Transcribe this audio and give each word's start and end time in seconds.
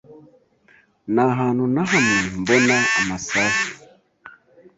Nta 1.13 1.25
hantu 1.39 1.63
na 1.73 1.83
hamwe 1.91 2.17
mbona 2.39 2.77
amasasu. 2.99 3.69